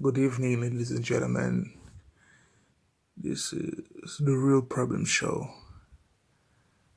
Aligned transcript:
Good 0.00 0.16
evening, 0.16 0.60
ladies 0.60 0.92
and 0.92 1.04
gentlemen. 1.04 1.72
This 3.16 3.52
is 3.52 4.18
the 4.20 4.36
Real 4.36 4.62
Problem 4.62 5.04
Show. 5.04 5.50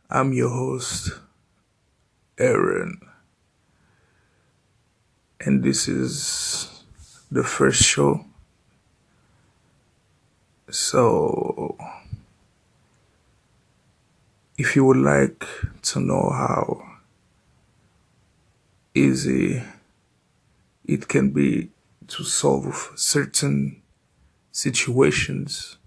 I'm 0.07 0.33
your 0.33 0.51
host, 0.51 1.09
Aaron, 2.37 3.01
and 5.39 5.63
this 5.63 5.87
is 5.87 6.83
the 7.31 7.43
first 7.43 7.81
show. 7.81 8.23
So, 10.69 11.75
if 14.59 14.75
you 14.75 14.85
would 14.85 14.97
like 14.97 15.43
to 15.89 15.99
know 15.99 16.29
how 16.29 16.83
easy 18.93 19.63
it 20.85 21.07
can 21.07 21.31
be 21.31 21.71
to 22.11 22.23
solve 22.23 22.91
certain 22.95 23.81
situations 24.51 25.77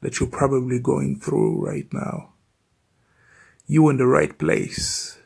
that 0.00 0.20
you're 0.20 0.28
probably 0.28 0.78
going 0.78 1.18
through 1.18 1.64
right 1.64 1.90
now. 1.92 2.34
You're 3.66 3.90
in 3.90 3.96
the 3.96 4.06
right 4.06 4.36
place 4.38 5.18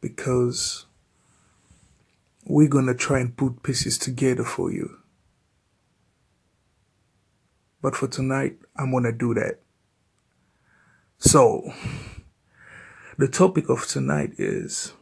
because 0.00 0.86
we're 2.44 2.68
going 2.68 2.86
to 2.86 2.94
try 2.94 3.20
and 3.20 3.36
put 3.36 3.62
pieces 3.62 3.98
together 3.98 4.44
for 4.44 4.72
you. 4.72 4.98
But 7.80 7.94
for 7.94 8.08
tonight, 8.08 8.56
I'm 8.76 8.90
going 8.90 9.04
to 9.04 9.12
do 9.12 9.34
that. 9.34 9.60
So, 11.18 11.72
the 13.16 13.28
topic 13.28 13.68
of 13.68 13.86
tonight 13.86 14.32
is 14.38 14.92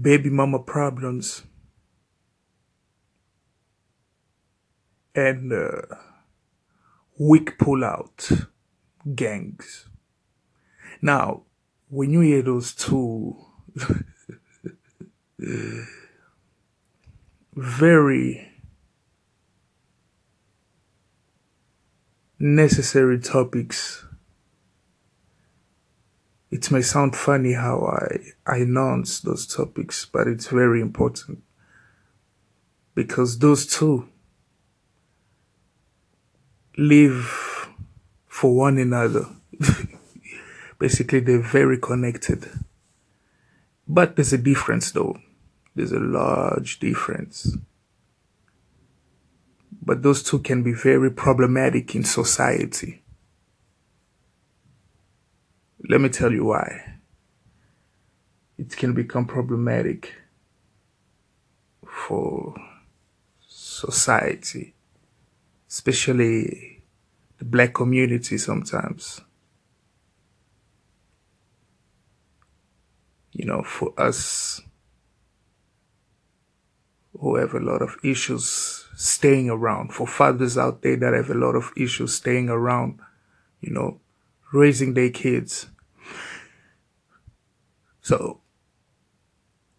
baby 0.00 0.30
mama 0.30 0.58
problems 0.58 1.44
and 5.14 5.52
uh, 5.52 5.82
weak 7.18 7.56
pullout 7.58 8.46
gangs. 9.14 9.88
Now, 11.00 11.44
when 11.88 12.10
you 12.10 12.20
hear 12.20 12.42
those 12.42 12.74
two 12.74 13.36
very 17.54 18.50
necessary 22.38 23.18
topics 23.18 24.05
it 26.50 26.70
may 26.70 26.82
sound 26.82 27.16
funny 27.16 27.52
how 27.52 27.80
I, 27.86 28.52
I 28.52 28.58
announce 28.58 29.20
those 29.20 29.46
topics, 29.46 30.06
but 30.06 30.28
it's 30.28 30.48
very 30.48 30.80
important 30.80 31.42
because 32.94 33.38
those 33.38 33.66
two 33.66 34.08
live 36.78 37.68
for 38.26 38.54
one 38.54 38.78
another. 38.78 39.26
Basically, 40.78 41.20
they're 41.20 41.40
very 41.40 41.78
connected. 41.78 42.48
But 43.88 44.16
there's 44.16 44.32
a 44.32 44.38
difference 44.38 44.92
though. 44.92 45.18
There's 45.74 45.92
a 45.92 45.98
large 46.00 46.78
difference. 46.78 47.56
But 49.82 50.02
those 50.02 50.22
two 50.22 50.40
can 50.40 50.62
be 50.62 50.72
very 50.72 51.10
problematic 51.10 51.94
in 51.94 52.04
society. 52.04 53.02
Let 55.88 56.00
me 56.00 56.08
tell 56.08 56.32
you 56.32 56.46
why. 56.46 56.98
It 58.58 58.76
can 58.76 58.92
become 58.92 59.26
problematic 59.26 60.14
for 61.86 62.54
society, 63.46 64.74
especially 65.68 66.82
the 67.38 67.44
black 67.44 67.72
community 67.72 68.36
sometimes. 68.36 69.20
You 73.32 73.44
know, 73.44 73.62
for 73.62 73.92
us 73.96 74.62
who 77.20 77.36
have 77.36 77.54
a 77.54 77.60
lot 77.60 77.80
of 77.80 77.96
issues 78.02 78.88
staying 78.96 79.50
around, 79.50 79.94
for 79.94 80.06
fathers 80.08 80.58
out 80.58 80.82
there 80.82 80.96
that 80.96 81.14
have 81.14 81.30
a 81.30 81.34
lot 81.34 81.54
of 81.54 81.70
issues 81.76 82.14
staying 82.14 82.48
around, 82.48 82.98
you 83.60 83.72
know, 83.72 84.00
raising 84.52 84.94
their 84.94 85.10
kids 85.10 85.68
so 88.06 88.38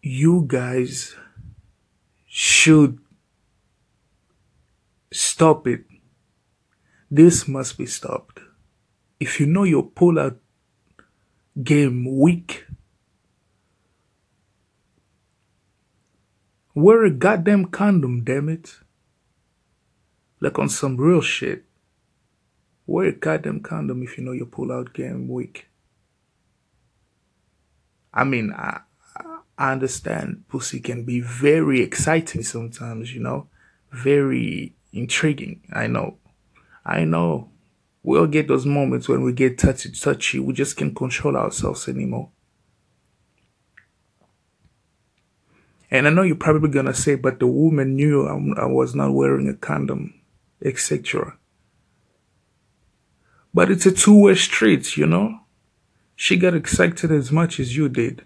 you 0.02 0.44
guys 0.46 1.16
should 2.26 2.98
stop 5.10 5.66
it. 5.66 5.84
This 7.10 7.48
must 7.48 7.78
be 7.78 7.86
stopped. 7.86 8.40
If 9.18 9.40
you 9.40 9.46
know 9.46 9.64
your 9.64 9.82
pull-out 9.82 10.36
game 11.62 12.04
weak, 12.20 12.66
wear 16.74 17.06
a 17.06 17.10
goddamn 17.10 17.64
condom, 17.68 18.24
damn 18.24 18.50
it. 18.50 18.74
Like 20.38 20.58
on 20.58 20.68
some 20.68 20.98
real 20.98 21.22
shit. 21.22 21.64
Wear 22.86 23.06
a 23.06 23.12
goddamn 23.12 23.60
condom 23.60 24.02
if 24.02 24.18
you 24.18 24.24
know 24.24 24.32
your 24.32 24.52
pull-out 24.52 24.92
game 24.92 25.28
weak. 25.28 25.68
I 28.18 28.24
mean, 28.24 28.52
I, 28.52 28.80
I 29.56 29.70
understand 29.70 30.42
pussy 30.48 30.80
can 30.80 31.04
be 31.04 31.20
very 31.20 31.82
exciting 31.82 32.42
sometimes, 32.42 33.14
you 33.14 33.20
know, 33.20 33.46
very 33.92 34.74
intriguing. 34.92 35.62
I 35.72 35.86
know. 35.86 36.18
I 36.84 37.04
know. 37.04 37.50
We'll 38.02 38.26
get 38.26 38.48
those 38.48 38.66
moments 38.66 39.08
when 39.08 39.22
we 39.22 39.32
get 39.32 39.56
touchy, 39.56 39.92
touchy. 39.92 40.40
We 40.40 40.52
just 40.52 40.76
can't 40.76 40.96
control 40.96 41.36
ourselves 41.36 41.88
anymore. 41.88 42.30
And 45.88 46.08
I 46.08 46.10
know 46.10 46.22
you're 46.22 46.34
probably 46.34 46.70
gonna 46.70 46.92
say, 46.92 47.14
but 47.14 47.38
the 47.38 47.46
woman 47.46 47.94
knew 47.94 48.26
I, 48.26 48.62
I 48.62 48.66
was 48.66 48.96
not 48.96 49.14
wearing 49.14 49.48
a 49.48 49.54
condom, 49.54 50.12
etc. 50.60 51.38
But 53.54 53.70
it's 53.70 53.86
a 53.86 53.92
two-way 53.92 54.34
street, 54.34 54.96
you 54.96 55.06
know. 55.06 55.38
She 56.20 56.36
got 56.36 56.52
excited 56.52 57.12
as 57.12 57.30
much 57.30 57.60
as 57.60 57.76
you 57.76 57.88
did. 57.88 58.24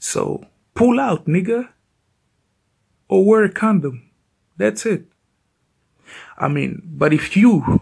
So 0.00 0.44
pull 0.74 0.98
out, 0.98 1.26
nigga. 1.26 1.68
Or 3.08 3.24
wear 3.24 3.44
a 3.44 3.52
condom. 3.52 4.10
That's 4.56 4.84
it. 4.86 5.04
I 6.36 6.48
mean, 6.48 6.82
but 6.84 7.12
if 7.12 7.36
you 7.36 7.80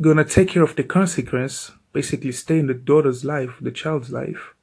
gonna 0.00 0.24
take 0.24 0.48
care 0.48 0.62
of 0.62 0.76
the 0.76 0.82
consequence, 0.82 1.72
basically 1.92 2.32
stay 2.32 2.58
in 2.58 2.68
the 2.68 2.74
daughter's 2.74 3.22
life, 3.22 3.58
the 3.60 3.70
child's 3.70 4.10
life, 4.10 4.54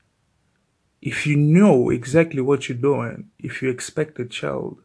if 0.99 1.27
you 1.27 1.35
know 1.35 1.91
exactly 1.91 2.41
what 2.41 2.67
you're 2.67 2.77
doing, 2.91 3.29
if 3.37 3.61
you 3.61 3.69
expect 3.69 4.17
a 4.17 4.25
child 4.25 4.81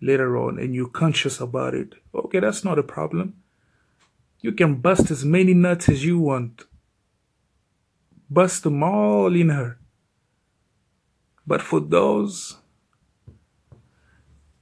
later 0.00 0.36
on 0.36 0.56
and 0.56 0.72
you're 0.72 1.00
conscious 1.02 1.40
about 1.40 1.74
it, 1.74 1.94
okay, 2.14 2.38
that's 2.38 2.62
not 2.62 2.78
a 2.78 2.84
problem. 2.84 3.34
You 4.44 4.52
can 4.52 4.74
bust 4.74 5.10
as 5.10 5.24
many 5.24 5.54
nuts 5.54 5.88
as 5.88 6.04
you 6.04 6.18
want. 6.18 6.64
Bust 8.28 8.62
them 8.62 8.82
all 8.82 9.34
in 9.34 9.48
her. 9.48 9.78
But 11.46 11.62
for 11.62 11.80
those 11.80 12.58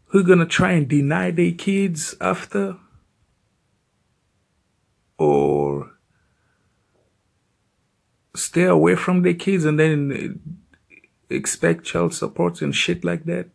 who 0.05 0.23
gonna 0.23 0.47
try 0.47 0.71
and 0.71 0.87
deny 0.87 1.33
their 1.33 1.51
kids 1.51 2.15
after, 2.21 2.77
or 5.19 5.91
stay 8.37 8.63
away 8.63 8.95
from 8.95 9.23
their 9.23 9.35
kids 9.35 9.65
and 9.65 9.81
then 9.81 10.13
uh, 10.13 10.95
expect 11.29 11.87
child 11.87 12.15
support 12.15 12.63
and 12.63 12.73
shit 12.73 13.03
like 13.03 13.25
that, 13.25 13.49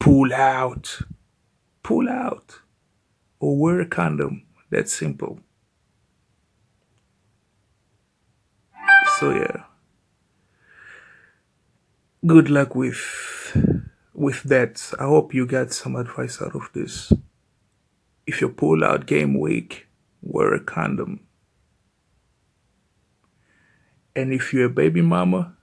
pull 0.00 0.34
out. 0.34 0.98
Pull 1.84 2.08
out. 2.08 2.58
Or 3.38 3.56
wear 3.56 3.80
a 3.80 3.86
condom. 3.86 4.46
That 4.72 4.88
simple. 4.88 5.38
So 9.18 9.34
yeah. 9.34 9.64
Good 12.26 12.48
luck 12.48 12.74
with 12.74 13.54
with 14.14 14.42
that. 14.44 14.94
I 14.98 15.04
hope 15.04 15.34
you 15.34 15.44
got 15.44 15.74
some 15.74 15.94
advice 15.94 16.40
out 16.40 16.56
of 16.56 16.70
this. 16.72 17.12
If 18.26 18.40
you 18.40 18.48
pull 18.48 18.82
out 18.82 19.04
game 19.04 19.38
weak, 19.38 19.88
wear 20.22 20.54
a 20.54 20.60
condom. 20.60 21.20
And 24.16 24.32
if 24.32 24.54
you're 24.54 24.66
a 24.66 24.70
baby 24.70 25.02
mama, 25.02 25.54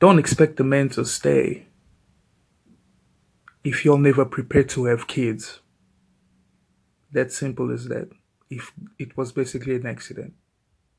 don't 0.00 0.18
expect 0.18 0.56
the 0.56 0.64
man 0.64 0.88
to 0.88 1.04
stay 1.04 1.69
if 3.64 3.84
you're 3.84 3.98
never 3.98 4.24
prepared 4.24 4.68
to 4.70 4.86
have 4.86 5.06
kids. 5.06 5.60
That 7.12 7.32
simple 7.32 7.70
as 7.72 7.88
that. 7.88 8.08
If 8.48 8.72
it 8.98 9.16
was 9.16 9.32
basically 9.32 9.76
an 9.76 9.86
accident. 9.86 10.34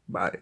Bye. 0.07 0.39